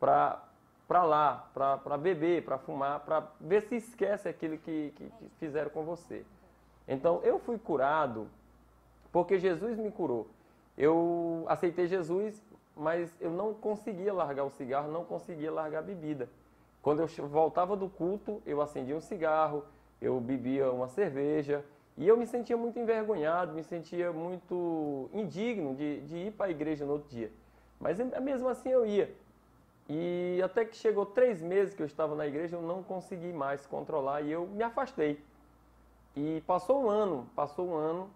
[0.00, 0.42] para
[0.88, 5.84] lá, para beber, para fumar, para ver se esquece aquilo que, que, que fizeram com
[5.84, 6.24] você.
[6.86, 8.28] Então, eu fui curado
[9.12, 10.26] porque Jesus me curou.
[10.76, 12.42] Eu aceitei Jesus,
[12.78, 16.28] mas eu não conseguia largar o cigarro, não conseguia largar a bebida.
[16.80, 19.64] Quando eu voltava do culto, eu acendia um cigarro,
[20.00, 21.64] eu bebia uma cerveja,
[21.96, 26.50] e eu me sentia muito envergonhado, me sentia muito indigno de, de ir para a
[26.50, 27.32] igreja no outro dia.
[27.80, 29.12] Mas mesmo assim eu ia.
[29.88, 33.66] E até que chegou três meses que eu estava na igreja, eu não consegui mais
[33.66, 35.20] controlar e eu me afastei.
[36.14, 38.10] E passou um ano, passou um ano,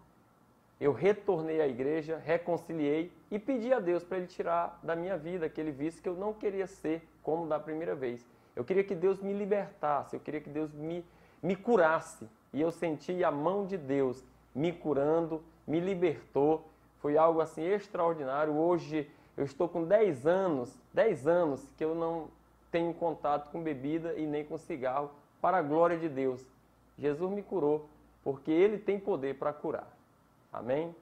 [0.81, 5.47] eu retornei à igreja, reconciliei e pedi a Deus para Ele tirar da minha vida
[5.47, 8.29] aquele vício que eu não queria ser como da primeira vez.
[8.55, 11.03] Eu queria que Deus me libertasse, eu queria que Deus me,
[11.43, 14.23] me curasse e eu senti a mão de Deus
[14.55, 16.69] me curando, me libertou.
[17.01, 18.55] Foi algo assim extraordinário.
[18.55, 22.29] Hoje eu estou com 10 anos, 10 anos que eu não
[22.71, 26.45] tenho contato com bebida e nem com cigarro, para a glória de Deus.
[26.99, 27.89] Jesus me curou,
[28.23, 29.91] porque Ele tem poder para curar.
[30.53, 30.95] Amém?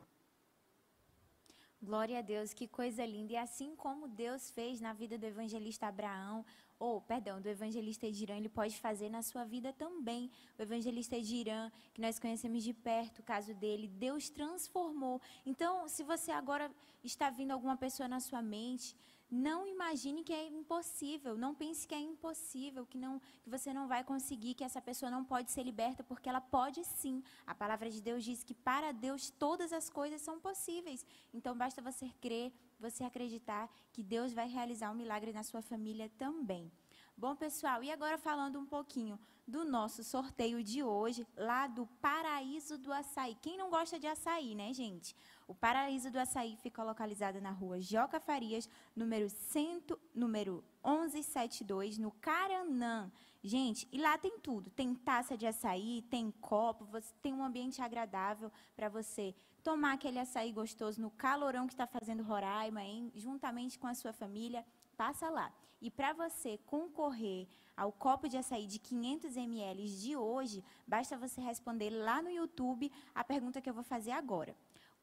[1.82, 3.32] Glória a Deus, que coisa linda.
[3.32, 6.44] E assim como Deus fez na vida do evangelista Abraão,
[6.78, 10.30] ou, perdão, do evangelista Edirã, ele pode fazer na sua vida também.
[10.58, 15.22] O evangelista Edirã, que nós conhecemos de perto, o caso dele, Deus transformou.
[15.46, 16.70] Então, se você agora
[17.02, 18.94] está vindo alguma pessoa na sua mente,
[19.30, 23.86] não imagine que é impossível, não pense que é impossível, que não que você não
[23.86, 27.22] vai conseguir, que essa pessoa não pode ser liberta, porque ela pode sim.
[27.46, 31.06] A palavra de Deus diz que para Deus todas as coisas são possíveis.
[31.32, 36.10] Então basta você crer, você acreditar que Deus vai realizar um milagre na sua família
[36.18, 36.70] também.
[37.16, 42.78] Bom, pessoal, e agora falando um pouquinho do nosso sorteio de hoje, lá do Paraíso
[42.78, 43.36] do Açaí.
[43.42, 45.14] Quem não gosta de açaí, né, gente?
[45.50, 52.12] O Paraíso do Açaí fica localizado na rua Joca Farias, número, cento, número 1172, no
[52.12, 53.10] Caranã.
[53.42, 54.70] Gente, e lá tem tudo.
[54.70, 60.20] Tem taça de açaí, tem copo, você tem um ambiente agradável para você tomar aquele
[60.20, 63.10] açaí gostoso no calorão que está fazendo Roraima, hein?
[63.16, 64.64] juntamente com a sua família.
[64.96, 65.52] Passa lá.
[65.80, 71.40] E para você concorrer ao copo de açaí de 500 ml de hoje, basta você
[71.40, 74.54] responder lá no YouTube a pergunta que eu vou fazer agora.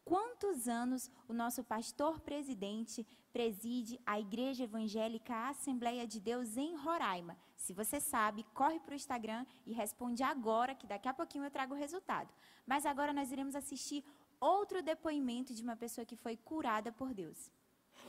[0.08, 7.36] Quantos anos o nosso pastor presidente preside a Igreja Evangélica Assembleia de Deus em Roraima?
[7.58, 11.52] Se você sabe, corre para o Instagram e responde agora, que daqui a pouquinho eu
[11.52, 12.30] trago o resultado.
[12.66, 14.02] Mas agora nós iremos assistir
[14.40, 17.52] outro depoimento de uma pessoa que foi curada por Deus.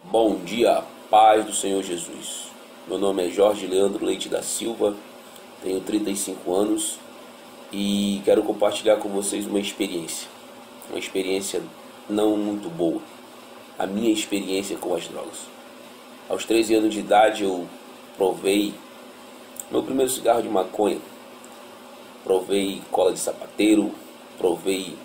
[0.05, 2.53] Bom dia, paz do Senhor Jesus.
[2.87, 4.97] Meu nome é Jorge Leandro Leite da Silva,
[5.65, 7.01] tenho 35 anos
[7.73, 10.29] e quero compartilhar com vocês uma experiência.
[10.89, 11.61] Uma experiência
[12.09, 13.01] não muito boa.
[13.79, 15.47] A minha experiência com as drogas.
[16.29, 17.67] Aos 13 anos de idade eu
[18.17, 18.75] provei
[19.71, 20.99] meu primeiro cigarro de maconha.
[22.25, 23.93] Provei cola de sapateiro,
[24.37, 24.97] provei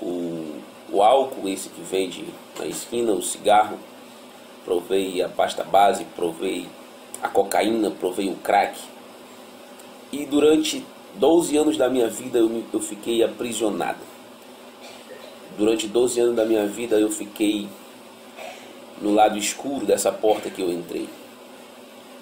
[0.00, 2.24] o, o álcool, esse que vende
[2.58, 3.78] na esquina, o cigarro,
[4.64, 6.66] provei a pasta base, provei
[7.22, 8.78] a cocaína, provei o crack.
[10.12, 14.15] E durante 12 anos da minha vida eu, eu fiquei aprisionado.
[15.56, 17.66] Durante 12 anos da minha vida eu fiquei
[19.00, 21.08] no lado escuro dessa porta que eu entrei.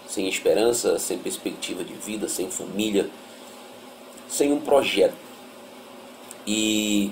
[0.06, 3.10] Sem esperança, sem perspectiva de vida, sem família,
[4.28, 5.16] sem um projeto.
[6.46, 7.10] E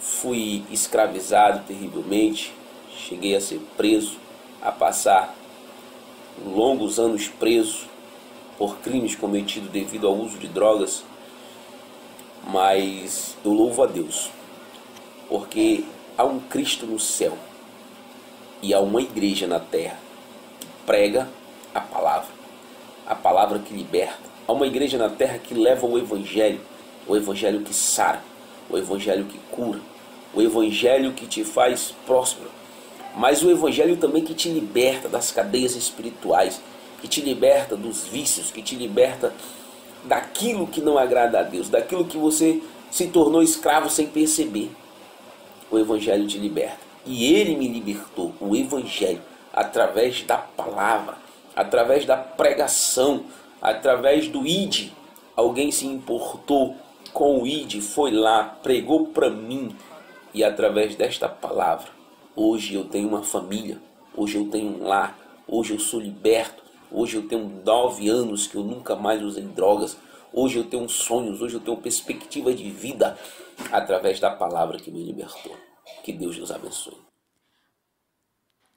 [0.00, 2.52] fui escravizado terrivelmente,
[2.96, 4.16] cheguei a ser preso,
[4.60, 5.36] a passar
[6.44, 7.86] longos anos preso
[8.58, 11.04] por crimes cometidos devido ao uso de drogas,
[12.48, 14.30] mas eu louvo a Deus,
[15.32, 15.82] porque
[16.18, 17.38] há um Cristo no céu
[18.60, 19.98] e há uma igreja na terra
[20.60, 21.26] que prega
[21.74, 22.28] a palavra,
[23.06, 24.30] a palavra que liberta.
[24.46, 26.60] Há uma igreja na terra que leva o evangelho,
[27.08, 28.22] o evangelho que sara,
[28.68, 29.80] o evangelho que cura,
[30.34, 32.50] o evangelho que te faz próspero,
[33.16, 36.60] mas o evangelho também que te liberta das cadeias espirituais,
[37.00, 39.32] que te liberta dos vícios, que te liberta
[40.04, 44.81] daquilo que não agrada a Deus, daquilo que você se tornou escravo sem perceber.
[45.72, 46.78] O evangelho te liberta.
[47.06, 51.16] E ele me libertou, o evangelho, através da palavra,
[51.56, 53.24] através da pregação,
[53.60, 54.92] através do id.
[55.34, 56.76] Alguém se importou
[57.12, 59.74] com o id, foi lá, pregou para mim,
[60.34, 61.88] e através desta palavra,
[62.36, 63.78] hoje eu tenho uma família,
[64.14, 68.56] hoje eu tenho um lar, hoje eu sou liberto, hoje eu tenho nove anos que
[68.56, 69.96] eu nunca mais usei drogas,
[70.32, 73.18] hoje eu tenho sonhos, hoje eu tenho perspectiva de vida
[73.70, 75.56] através da palavra que me libertou.
[76.02, 77.12] Que Deus nos abençoe.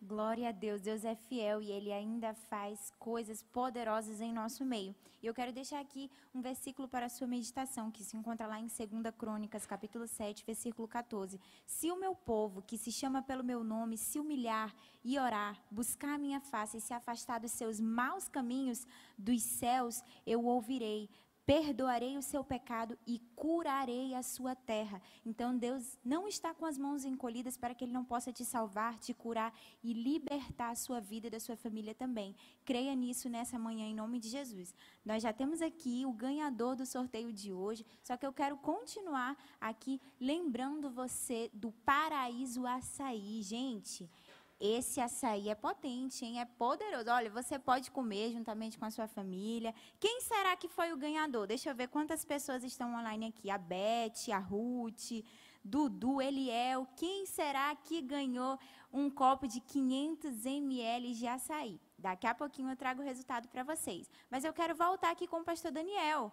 [0.08, 4.94] Glória a Deus, Deus é fiel e Ele ainda faz coisas poderosas em nosso meio.
[5.24, 8.60] E eu quero deixar aqui um versículo para a sua meditação, que se encontra lá
[8.60, 11.42] em 2 Crônicas, capítulo 7, versículo 14.
[11.66, 14.72] Se o meu povo, que se chama pelo meu nome, se humilhar
[15.04, 18.86] e orar, buscar a minha face e se afastar dos seus maus caminhos,
[19.18, 21.10] dos céus eu ouvirei,
[21.46, 25.02] perdoarei o seu pecado e curarei a sua terra.
[25.26, 28.98] Então Deus não está com as mãos encolhidas para que ele não possa te salvar,
[28.98, 29.54] te curar
[29.84, 32.36] e libertar a sua vida e da sua família também.
[32.64, 34.74] Creia nisso nessa manhã em nome de Jesus.
[35.04, 39.38] Nós já temos aqui o ganhador do sorteio de hoje, só que eu quero continuar
[39.62, 44.10] aqui lembrando você do Paraíso Açaí, gente.
[44.60, 46.40] Esse açaí é potente, hein?
[46.40, 47.10] É poderoso.
[47.10, 49.74] Olha, você pode comer juntamente com a sua família.
[50.00, 51.46] Quem será que foi o ganhador?
[51.46, 53.50] Deixa eu ver quantas pessoas estão online aqui.
[53.50, 55.24] A Beth, a Ruth,
[55.64, 56.88] Dudu, Eliel.
[56.96, 58.58] Quem será que ganhou
[58.94, 61.80] um copo de 500 ml de açaí?
[61.98, 64.10] Daqui a pouquinho eu trago o resultado para vocês.
[64.32, 66.32] Mas eu quero voltar aqui com o pastor Daniel.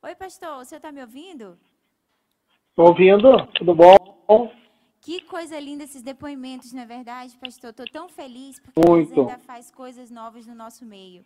[0.00, 1.58] Oi, pastor, o senhor está me ouvindo?
[2.70, 4.63] Estou ouvindo, tudo bom?
[5.04, 7.70] Que coisa linda esses depoimentos, não é verdade, pastor?
[7.70, 9.14] Estou tão feliz porque Muito.
[9.14, 11.22] Deus ainda faz coisas novas no nosso meio.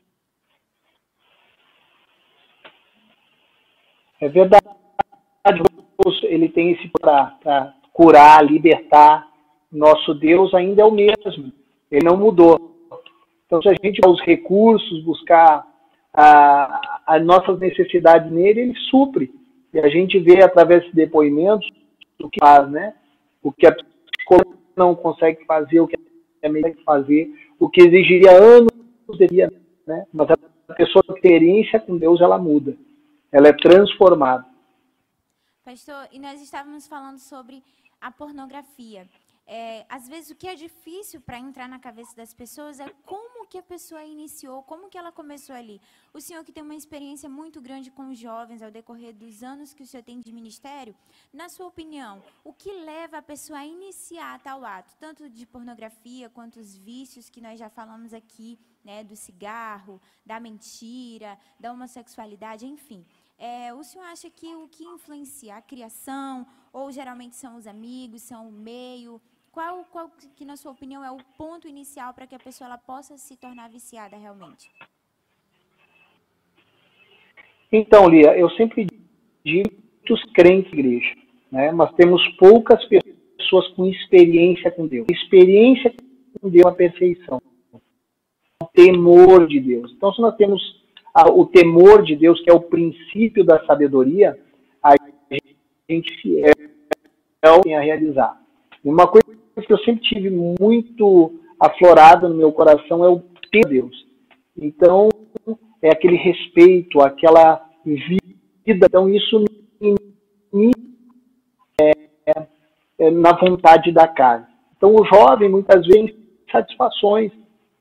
[4.20, 4.66] É verdade.
[6.04, 9.28] Deus, ele tem esse para curar, libertar.
[9.70, 11.52] Nosso Deus ainda é o mesmo.
[11.88, 12.76] Ele não mudou.
[13.46, 15.64] Então, se a gente buscar os recursos, buscar
[16.12, 19.32] as nossas necessidades nele, ele supre.
[19.72, 21.70] E a gente vê através desses depoimentos
[22.20, 22.94] o que faz, né?
[23.42, 27.81] O que a psicóloga não consegue fazer, o que a médica consegue fazer, o que
[27.81, 28.72] exigiria anos,
[29.18, 29.53] devia,
[29.87, 30.07] né?
[30.12, 30.31] mas
[30.79, 32.77] pessoa tem experiência com Deus, ela muda.
[33.33, 34.46] Ela é transformada.
[35.64, 37.62] Pastor, e nós estávamos falando sobre
[38.01, 39.07] a pornografia.
[39.50, 43.46] É, às vezes o que é difícil para entrar na cabeça das pessoas é como
[43.46, 45.80] que a pessoa iniciou, como que ela começou ali.
[46.12, 49.72] O senhor que tem uma experiência muito grande com os jovens ao decorrer dos anos
[49.72, 50.94] que o senhor tem de ministério,
[51.32, 56.28] na sua opinião, o que leva a pessoa a iniciar tal ato, tanto de pornografia
[56.28, 62.66] quanto os vícios que nós já falamos aqui, né, do cigarro, da mentira, da homossexualidade,
[62.66, 63.02] enfim.
[63.38, 68.20] É, o senhor acha que o que influencia a criação, ou geralmente são os amigos,
[68.20, 69.18] são o meio?
[69.58, 72.78] Qual, qual que, na sua opinião, é o ponto inicial para que a pessoa ela
[72.78, 74.70] possa se tornar viciada realmente?
[77.72, 78.86] Então, Lia, eu sempre
[79.44, 79.68] digo
[80.04, 81.12] que os crentes igreja,
[81.50, 81.72] né?
[81.72, 85.08] Mas temos poucas pessoas com experiência com Deus.
[85.10, 85.92] Experiência
[86.40, 87.42] com Deus é a perfeição.
[88.62, 89.90] O temor de Deus.
[89.90, 90.62] Então, se nós temos
[91.34, 94.38] o temor de Deus, que é o princípio da sabedoria,
[94.80, 94.94] a
[95.90, 96.52] gente é
[97.48, 98.40] a realizar.
[98.84, 104.06] Uma coisa que eu sempre tive muito aflorada no meu coração é o de Deus.
[104.56, 105.08] Então,
[105.82, 108.86] é aquele respeito, aquela vida.
[108.86, 109.44] Então, isso
[110.52, 110.70] me
[111.80, 111.92] é,
[112.98, 114.46] é, na vontade da carne.
[114.76, 116.14] Então, o jovem, muitas vezes,
[116.50, 117.32] satisfações.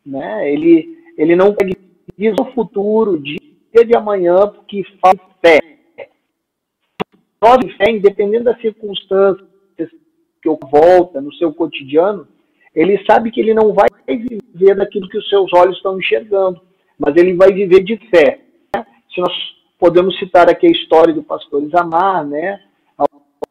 [0.06, 0.52] Né?
[0.52, 1.56] Ele, ele não
[2.18, 5.60] diz o futuro, dia de amanhã, porque faz fé.
[7.42, 9.48] Nove fé, independente das circunstâncias
[10.42, 12.28] que volta no seu cotidiano,
[12.76, 16.62] ele sabe que ele não vai viver daquilo que os seus olhos estão enxergando,
[16.98, 18.40] mas ele vai viver de fé.
[19.14, 19.34] Se nós
[19.80, 22.62] podemos citar aqui a história do pastor Isamar, né?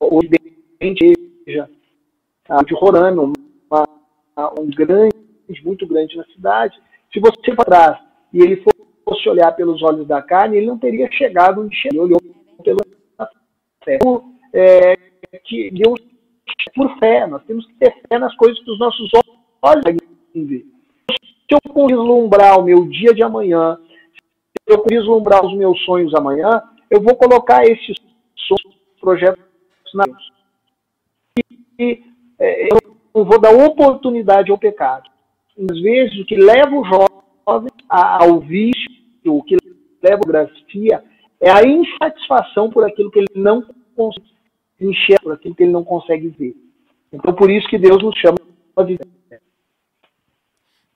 [0.01, 1.12] o presidente
[1.46, 5.14] de Roraima, uma, um grande,
[5.64, 6.77] muito grande na cidade.
[7.12, 7.99] Se você for atrás
[8.33, 8.62] e ele
[9.05, 12.07] fosse olhar pelos olhos da carne, ele não teria chegado onde chegou.
[12.07, 13.31] Ele olhou pela
[13.85, 13.99] fé.
[14.53, 14.96] É,
[15.44, 16.01] que Deus
[16.75, 19.11] por fé, nós temos que ter fé nas coisas que os nossos
[19.62, 19.85] olhos
[20.35, 20.66] ver.
[21.49, 23.79] Se eu vislumbrar o meu dia de amanhã,
[24.69, 27.97] se eu vislumbrar os meus sonhos amanhã, eu vou colocar esses
[28.37, 29.42] sonhos, projetos
[29.95, 30.33] na Deus.
[31.79, 32.03] E
[32.38, 32.79] é, eu
[33.14, 35.09] não vou dar oportunidade ao pecado.
[35.59, 38.90] Às vezes, o que leva o jovem ao vício,
[39.27, 39.57] o que
[40.03, 41.05] leva a grafia,
[41.40, 43.62] é a insatisfação por aquilo que ele não
[43.95, 44.36] consegue
[44.80, 46.56] enxergar, por aquilo que ele não consegue ver.
[47.12, 48.36] Então, por isso que Deus nos chama
[48.76, 49.16] a viver.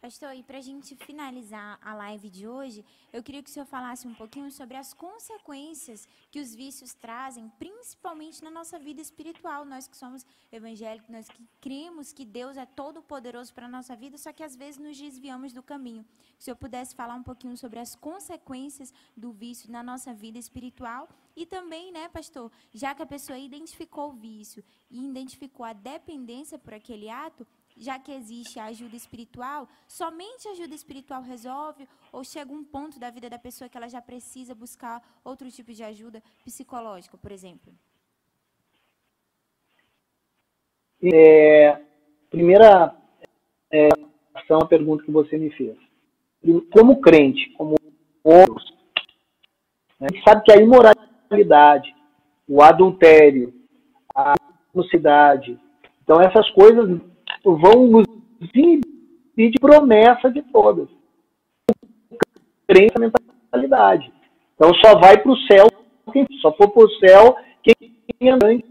[0.01, 3.67] Pastor, e para a gente finalizar a live de hoje, eu queria que o senhor
[3.67, 9.65] falasse um pouquinho sobre as consequências que os vícios trazem, principalmente na nossa vida espiritual.
[9.65, 13.95] Nós que somos evangélicos, nós que cremos que Deus é todo poderoso para a nossa
[13.95, 16.05] vida, só que às vezes nos desviamos do caminho.
[16.39, 20.39] Se o senhor pudesse falar um pouquinho sobre as consequências do vício na nossa vida
[20.39, 21.09] espiritual
[21.41, 26.59] e também, né, pastor, já que a pessoa identificou o vício e identificou a dependência
[26.59, 27.47] por aquele ato,
[27.79, 33.01] já que existe a ajuda espiritual, somente a ajuda espiritual resolve ou chega um ponto
[33.01, 37.33] da vida da pessoa que ela já precisa buscar outro tipo de ajuda psicológica, por
[37.33, 37.73] exemplo?
[41.03, 41.81] É,
[42.29, 42.95] primeira
[43.73, 43.89] é,
[44.35, 45.79] a pergunta que você me fez.
[46.71, 47.77] Como crente, como
[48.23, 48.71] outros,
[49.99, 51.10] né, a gente sabe que a imoralidade,
[52.49, 53.55] o adultério,
[54.15, 54.35] a
[54.75, 55.59] mocidade,
[56.03, 57.01] então essas coisas
[57.45, 58.07] vão nos
[58.53, 58.83] inibir
[59.37, 60.89] de promessa de todas.
[62.67, 64.13] Crença, mentalidade.
[64.55, 65.67] Então só vai para o céu,
[66.41, 68.65] só for para o céu quem é grande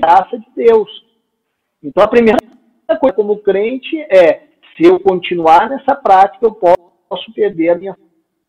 [0.00, 0.88] graça de Deus.
[1.82, 2.38] Então a primeira
[3.00, 7.96] coisa como crente é, se eu continuar nessa prática, eu posso perder a minha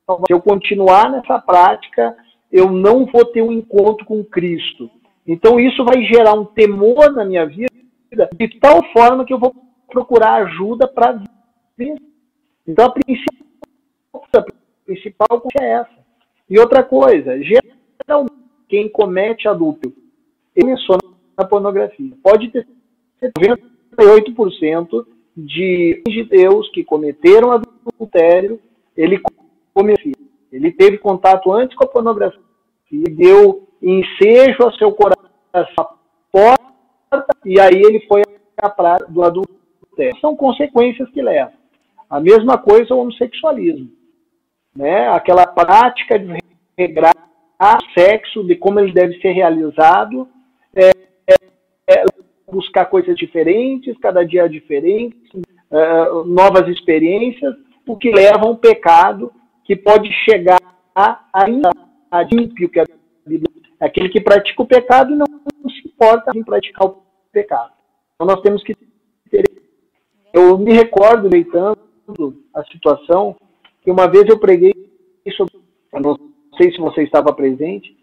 [0.06, 0.26] salvação.
[0.28, 2.16] Se eu continuar nessa prática,
[2.58, 4.90] eu não vou ter um encontro com Cristo.
[5.26, 7.68] Então isso vai gerar um temor na minha vida
[8.36, 9.54] de tal forma que eu vou
[9.90, 11.24] procurar ajuda para.
[12.68, 14.46] Então, a principal, a
[14.86, 15.98] principal é essa.
[16.50, 18.34] E outra coisa, geralmente,
[18.68, 19.94] quem comete adulto,
[20.56, 20.98] ele começou
[21.38, 22.12] na pornografia.
[22.24, 22.66] Pode ter
[23.96, 25.06] 98%
[25.36, 28.60] de, de Deus que cometeram adultério,
[28.96, 29.22] ele
[29.74, 30.14] cometeu.
[30.52, 32.42] Ele teve contato antes com a pornografia,
[32.92, 35.98] deu ensejo ao seu coração,
[37.46, 38.22] e aí ele foi
[38.58, 40.20] a praia do adultério.
[40.20, 41.54] São consequências que levam.
[42.10, 43.90] A mesma coisa o homossexualismo.
[44.76, 45.08] Né?
[45.10, 46.38] Aquela prática de
[46.78, 47.14] regrar
[47.98, 50.28] sexo, de como ele deve ser realizado,
[50.76, 50.90] é,
[51.28, 51.36] é,
[51.90, 52.06] é
[52.52, 57.56] buscar coisas diferentes, cada dia diferente, é, novas experiências,
[57.88, 59.32] o que leva a um pecado
[59.66, 60.60] que pode chegar
[61.34, 61.87] ainda a
[62.32, 62.86] ímpio, que é
[63.80, 65.26] aquele que pratica o pecado não,
[65.70, 67.74] se importa em praticar o pecado.
[68.16, 68.76] Então nós temos que
[69.30, 69.44] ter.
[70.34, 71.78] Eu me recordo, deitando
[72.54, 73.36] a situação,
[73.82, 74.74] que uma vez eu preguei
[75.36, 75.60] sobre.
[75.94, 76.18] Eu não
[76.58, 77.96] sei se você estava presente.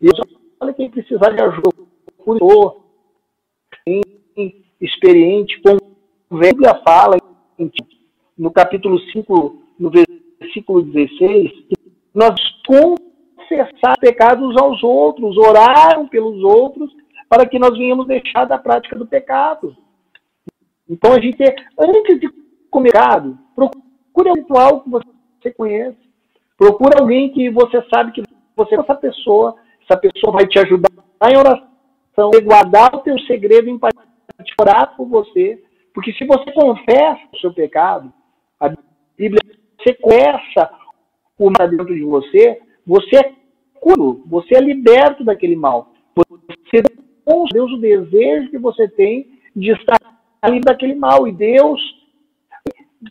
[0.00, 0.12] E eu
[0.58, 1.70] falei quem precisar de ajuda,
[2.24, 2.38] por
[4.80, 5.76] experiente, com
[6.38, 7.16] Bíblia fala
[8.36, 11.74] no capítulo 5, no versículo 16, que
[12.12, 12.34] nós
[13.48, 16.90] confessar pecados aos outros, oraram pelos outros
[17.28, 19.76] para que nós venhamos deixar da prática do pecado.
[20.88, 21.42] Então a gente,
[21.78, 22.28] antes de
[22.70, 25.98] comer pecado, procure um ritual que você conhece.
[26.56, 28.22] Procure alguém que você sabe que
[28.56, 30.90] você é essa pessoa, essa pessoa vai te ajudar
[31.30, 33.78] em oração, guardar o teu segredo em
[34.60, 35.62] orar por você.
[35.92, 38.12] Porque se você confessa o seu pecado,
[38.60, 38.68] a
[39.16, 39.40] Bíblia,
[39.78, 39.96] você
[41.38, 43.32] o mal dentro de você, você é
[43.74, 45.92] curo, você é liberto daquele mal.
[46.14, 46.82] Você
[47.24, 49.98] com Deus o desejo que você tem de estar
[50.46, 51.26] livre daquele mal.
[51.26, 51.80] E Deus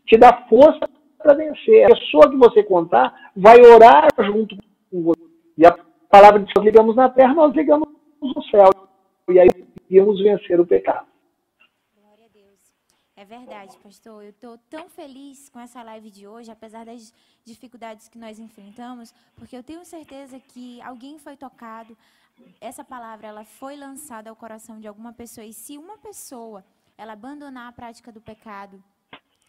[0.06, 1.86] te dá força para vencer.
[1.86, 4.56] A pessoa que você contar vai orar junto
[4.92, 5.22] com você.
[5.58, 5.76] E a
[6.10, 7.90] palavra de Deus ligamos na terra, nós ligamos
[8.22, 8.70] no céu.
[9.30, 9.48] E aí
[9.90, 11.08] íamos vencer o pecado.
[13.24, 14.22] É verdade, pastor.
[14.22, 17.14] Eu estou tão feliz com essa live de hoje, apesar das
[17.46, 21.98] dificuldades que nós enfrentamos, porque eu tenho certeza que alguém foi tocado,
[22.60, 26.66] essa palavra ela foi lançada ao coração de alguma pessoa e se uma pessoa
[26.98, 28.84] ela abandonar a prática do pecado,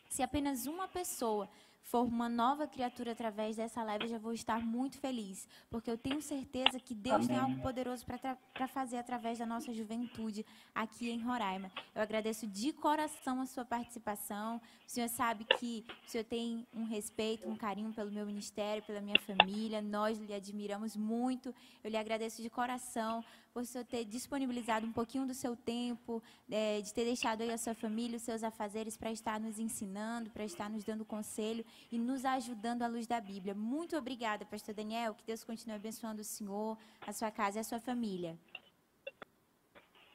[0.09, 1.51] se apenas uma pessoa
[1.85, 5.99] for uma nova criatura através dessa live, eu já vou estar muito feliz, porque eu
[5.99, 7.29] tenho certeza que Deus Amém.
[7.29, 11.71] tem algo poderoso para fazer através da nossa juventude aqui em Roraima.
[11.95, 14.61] Eu agradeço de coração a sua participação.
[14.87, 19.01] O senhor sabe que o senhor tem um respeito, um carinho pelo meu ministério, pela
[19.01, 19.83] minha família.
[19.83, 21.55] Nós lhe admiramos muito.
[21.83, 23.23] Eu lhe agradeço de coração
[23.55, 27.57] por senhor ter disponibilizado um pouquinho do seu tempo, é, de ter deixado aí a
[27.57, 31.97] sua família, os seus afazeres para estar nos ensinando, para estar nos dando conselho e
[31.97, 33.55] nos ajudando à luz da Bíblia.
[33.55, 35.15] Muito obrigada, pastor Daniel.
[35.15, 36.77] Que Deus continue abençoando o senhor,
[37.07, 38.35] a sua casa e a sua família.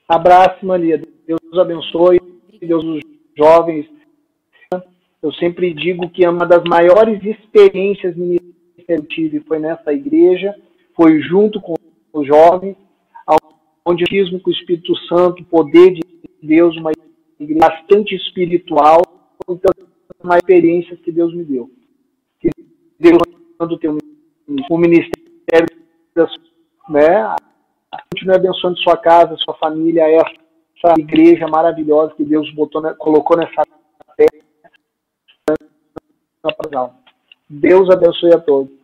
[0.05, 1.01] Abraço, Maria.
[1.25, 2.17] Deus os abençoe.
[2.17, 2.67] Obrigada.
[2.67, 3.01] Deus os
[3.37, 3.89] jovens.
[5.21, 10.53] Eu sempre digo que uma das maiores experiências que eu tive foi nessa igreja,
[10.93, 11.75] foi junto com
[12.11, 12.75] os jovens,
[13.85, 16.01] onde eu com o Espírito Santo, o poder de
[16.41, 16.91] Deus, uma
[17.39, 19.01] igreja bastante espiritual,
[19.49, 19.71] então
[20.23, 21.69] uma experiência que Deus me deu.
[22.39, 22.49] Que
[22.99, 23.17] Deus
[23.57, 25.67] quando tem um ministério,
[26.89, 27.35] né?
[28.13, 33.63] Continue abençoando sua casa, sua família, essa igreja maravilhosa que Deus botou, colocou nessa
[34.15, 34.39] terra.
[37.49, 38.78] Deus abençoe a todos.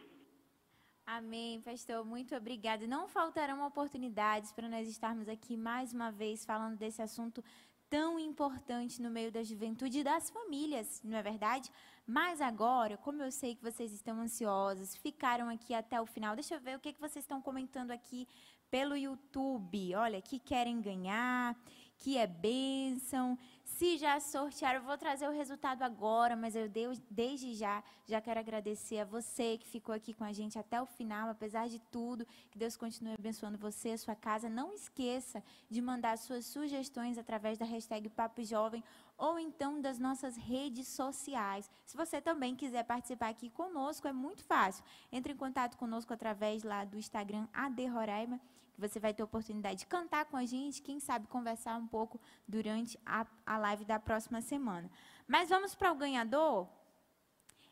[1.25, 2.05] Amém, pastor.
[2.05, 2.85] Muito obrigada.
[2.85, 7.43] Não faltarão oportunidades para nós estarmos aqui mais uma vez falando desse assunto
[7.89, 11.71] tão importante no meio da juventude e das famílias, não é verdade?
[12.05, 16.53] Mas agora, como eu sei que vocês estão ansiosos, ficaram aqui até o final, deixa
[16.53, 18.27] eu ver o que, que vocês estão comentando aqui
[18.69, 19.95] pelo YouTube.
[19.95, 21.57] Olha, que querem ganhar,
[21.97, 23.35] que é bênção.
[23.75, 26.69] Se já sortearam, eu vou trazer o resultado agora, mas eu
[27.09, 30.85] desde já já quero agradecer a você que ficou aqui com a gente até o
[30.85, 32.25] final, apesar de tudo.
[32.49, 34.47] Que Deus continue abençoando você, a sua casa.
[34.47, 38.81] Não esqueça de mandar suas sugestões através da hashtag Papo Jovem
[39.17, 41.69] ou então das nossas redes sociais.
[41.85, 44.85] Se você também quiser participar aqui conosco, é muito fácil.
[45.11, 48.39] Entre em contato conosco através lá do Instagram AD Roraima
[48.77, 52.99] você vai ter oportunidade de cantar com a gente, quem sabe conversar um pouco durante
[53.05, 54.89] a, a live da próxima semana.
[55.27, 56.67] Mas vamos para o ganhador?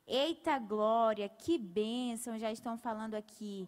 [0.06, 3.68] Eita glória, que bênção, já estão falando aqui.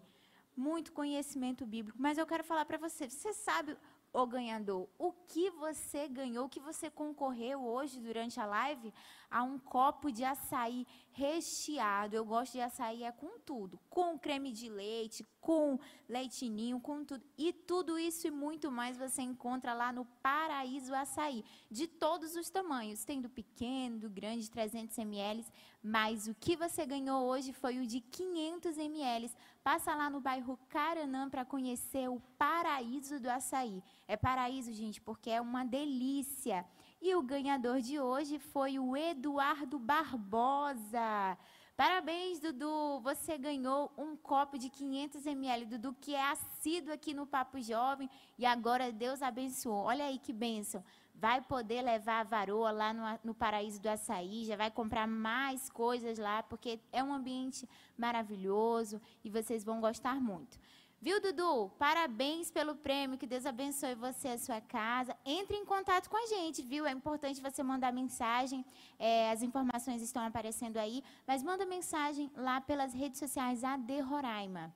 [0.56, 1.98] Muito conhecimento bíblico.
[2.00, 3.76] Mas eu quero falar para você, você sabe
[4.12, 8.92] o ganhador, o que você ganhou, o que você concorreu hoje durante a live
[9.30, 10.86] a um copo de açaí
[11.16, 12.14] recheado.
[12.14, 17.24] Eu gosto de açaí é com tudo, com creme de leite, com leitinho, com tudo.
[17.38, 22.50] E tudo isso e muito mais você encontra lá no Paraíso Açaí, de todos os
[22.50, 25.44] tamanhos, tem do pequeno, do grande, 300 ml,
[25.82, 29.30] mas o que você ganhou hoje foi o de 500 ml.
[29.64, 33.82] Passa lá no bairro Caranã para conhecer o Paraíso do Açaí.
[34.06, 36.66] É paraíso, gente, porque é uma delícia.
[37.00, 41.36] E o ganhador de hoje foi o Eduardo Barbosa.
[41.76, 43.00] Parabéns, Dudu.
[43.00, 45.66] Você ganhou um copo de 500 ml.
[45.66, 48.08] Dudu, que é assíduo aqui no Papo Jovem.
[48.38, 49.84] E agora Deus abençoou.
[49.84, 50.82] Olha aí que bênção.
[51.14, 55.70] vai poder levar a varoa lá no, no Paraíso do Açaí, já vai comprar mais
[55.70, 57.66] coisas lá, porque é um ambiente
[57.96, 60.58] maravilhoso e vocês vão gostar muito.
[61.00, 61.70] Viu, Dudu?
[61.78, 63.18] Parabéns pelo prêmio.
[63.18, 65.16] Que Deus abençoe você e a sua casa.
[65.24, 66.86] Entre em contato com a gente, viu?
[66.86, 68.64] É importante você mandar mensagem.
[68.98, 71.04] É, as informações estão aparecendo aí.
[71.26, 74.74] Mas manda mensagem lá pelas redes sociais AD Roraima.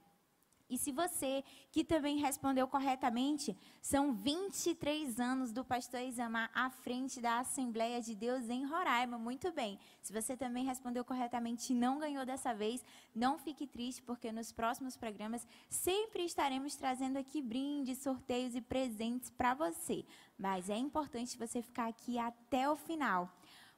[0.70, 1.42] E se você
[1.72, 8.14] que também respondeu corretamente, são 23 anos do pastor Isamar à frente da Assembleia de
[8.14, 9.18] Deus em Roraima.
[9.18, 9.80] Muito bem.
[10.00, 14.52] Se você também respondeu corretamente e não ganhou dessa vez, não fique triste, porque nos
[14.52, 20.04] próximos programas sempre estaremos trazendo aqui brindes, sorteios e presentes para você.
[20.38, 23.28] Mas é importante você ficar aqui até o final.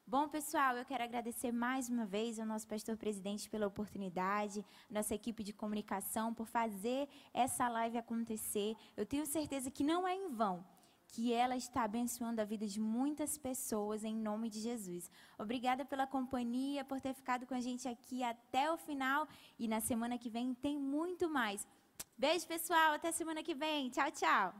[0.06, 5.14] Bom, pessoal, eu quero agradecer mais uma vez ao nosso pastor presidente pela oportunidade, nossa
[5.14, 8.76] equipe de comunicação por fazer essa live acontecer.
[8.96, 10.64] Eu tenho certeza que não é em vão
[11.12, 15.10] que ela está abençoando a vida de muitas pessoas em nome de Jesus.
[15.38, 19.28] Obrigada pela companhia, por ter ficado com a gente aqui até o final
[19.58, 21.68] e na semana que vem tem muito mais.
[22.16, 23.90] Beijo, pessoal, até semana que vem.
[23.90, 24.54] Tchau, tchau.